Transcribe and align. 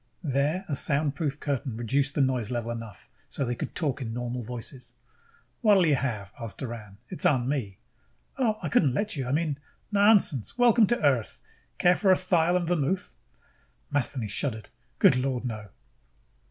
There 0.23 0.65
a 0.67 0.75
soundproof 0.75 1.39
curtain 1.39 1.77
reduced 1.77 2.15
the 2.15 2.21
noise 2.21 2.49
level 2.49 2.71
enough 2.71 3.07
so 3.29 3.45
they 3.45 3.53
could 3.53 3.75
talk 3.75 4.01
in 4.01 4.11
normal 4.15 4.41
voices. 4.41 4.95
"What'll 5.61 5.85
you 5.85 5.93
have?" 5.93 6.31
asked 6.39 6.57
Doran. 6.57 6.97
"It's 7.09 7.23
on 7.23 7.47
me." 7.47 7.77
"Oh, 8.35 8.57
I 8.63 8.69
couldn't 8.69 8.95
let 8.95 9.15
you. 9.15 9.27
I 9.27 9.31
mean" 9.31 9.59
"Nonsense. 9.91 10.57
Welcome 10.57 10.87
to 10.87 11.05
Earth! 11.05 11.39
Care 11.77 11.95
for 11.95 12.11
a 12.11 12.17
thyle 12.17 12.55
and 12.57 12.67
vermouth?" 12.67 13.17
Matheny 13.91 14.27
shuddered. 14.27 14.69
"Good 14.97 15.17
Lord, 15.17 15.45
no!" 15.45 15.67